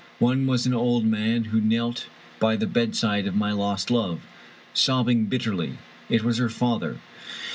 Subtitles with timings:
[0.17, 2.07] One was an old man who knelt
[2.39, 4.21] by the bedside of my lost love,
[4.73, 5.77] sobbing bitterly.
[6.09, 6.97] It was her father.